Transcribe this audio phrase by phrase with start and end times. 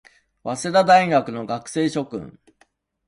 [0.43, 2.39] 早稲田大学の学生諸君